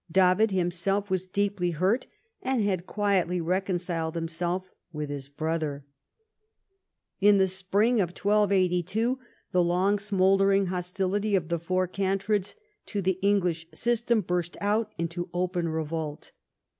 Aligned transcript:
David 0.11 0.49
himself 0.49 1.11
was 1.11 1.27
deeply 1.27 1.69
hurt, 1.77 2.07
and 2.41 2.63
had 2.63 2.87
quietly 2.87 3.39
reconciled 3.39 4.15
himself 4.15 4.67
with 4.91 5.11
his 5.11 5.29
brother. 5.29 5.85
In 7.19 7.37
the 7.37 7.47
spring 7.47 8.01
of 8.01 8.09
1282 8.09 9.19
the 9.51 9.63
long 9.63 9.99
smouldering 9.99 10.65
hostility 10.65 11.35
of 11.35 11.49
the 11.49 11.59
Four 11.59 11.85
Cantreds 11.87 12.55
to 12.87 13.03
the 13.03 13.19
English 13.21 13.67
system 13.75 14.21
burst 14.21 14.57
out 14.59 14.91
into 14.97 15.29
open 15.35 15.69
revolt. 15.69 16.31